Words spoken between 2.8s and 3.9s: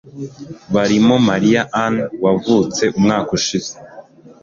umwaka ushize